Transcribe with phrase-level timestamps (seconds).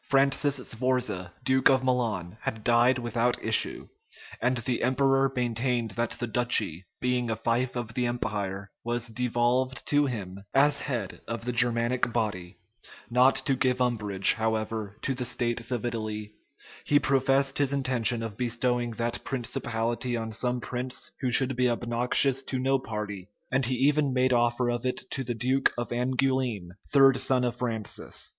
[0.03, 3.87] Francis Sforza, duke of Milan, had died without issue;
[4.41, 9.85] and the emperor maintained that the duchy, being a fief of the empire, was devolved
[9.85, 12.57] to him, as head of the Germanic body:
[13.11, 16.33] not to give umbrage, however, to the states of Italy,
[16.83, 22.41] he professed his intention of bestowing that principality on some prince who should be obnoxious
[22.41, 26.69] to no party, and he even made offer of it to the duke of Angoulême,
[26.91, 28.29] third son of Francis.